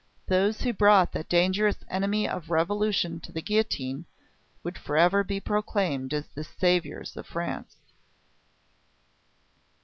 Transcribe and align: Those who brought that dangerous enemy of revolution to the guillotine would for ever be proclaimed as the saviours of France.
Those 0.27 0.61
who 0.63 0.73
brought 0.73 1.11
that 1.11 1.29
dangerous 1.29 1.77
enemy 1.87 2.27
of 2.27 2.49
revolution 2.49 3.19
to 3.19 3.31
the 3.31 3.39
guillotine 3.39 4.05
would 4.63 4.75
for 4.75 4.97
ever 4.97 5.23
be 5.23 5.39
proclaimed 5.39 6.11
as 6.11 6.25
the 6.29 6.43
saviours 6.43 7.15
of 7.15 7.27
France. 7.27 7.75